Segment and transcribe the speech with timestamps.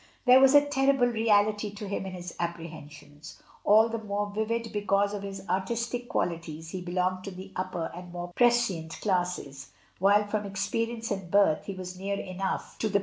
[0.25, 4.81] There was a terrible reality to him in his apprehensions, all the more vivid be
[4.81, 10.25] cause from his artistic qualities he belonged to the upper and more prescient classes, while
[10.25, 12.99] from ex perience and birth he was near enough to the 86 MRS.